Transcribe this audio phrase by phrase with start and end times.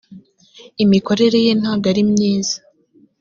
[0.83, 2.57] imikorere ye ntago arimyiza.